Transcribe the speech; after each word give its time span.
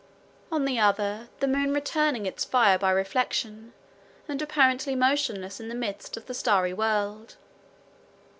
On 0.51 0.65
the 0.65 0.79
other, 0.79 1.29
the 1.41 1.47
moon 1.47 1.75
returning 1.75 2.25
its 2.25 2.43
fire 2.43 2.79
by 2.79 2.89
reflection, 2.89 3.71
and 4.27 4.41
apparently 4.41 4.95
motionless 4.95 5.59
in 5.59 5.67
the 5.69 5.75
midst 5.75 6.17
of 6.17 6.25
the 6.25 6.33
starry 6.33 6.73
world. 6.73 7.35